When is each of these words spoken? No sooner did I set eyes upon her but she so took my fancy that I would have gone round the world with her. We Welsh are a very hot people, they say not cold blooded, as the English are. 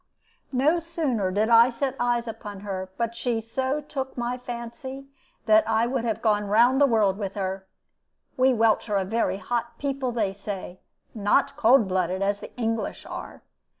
No 0.51 0.79
sooner 0.79 1.29
did 1.29 1.49
I 1.49 1.69
set 1.69 1.95
eyes 1.99 2.27
upon 2.27 2.61
her 2.61 2.89
but 2.97 3.13
she 3.15 3.39
so 3.39 3.81
took 3.81 4.17
my 4.17 4.35
fancy 4.35 5.05
that 5.45 5.63
I 5.69 5.85
would 5.85 6.05
have 6.05 6.23
gone 6.23 6.45
round 6.47 6.81
the 6.81 6.87
world 6.87 7.19
with 7.19 7.35
her. 7.35 7.67
We 8.35 8.51
Welsh 8.51 8.89
are 8.89 8.97
a 8.97 9.05
very 9.05 9.37
hot 9.37 9.77
people, 9.77 10.11
they 10.11 10.33
say 10.33 10.79
not 11.13 11.55
cold 11.55 11.87
blooded, 11.87 12.23
as 12.23 12.39
the 12.39 12.51
English 12.57 13.05
are. 13.05 13.43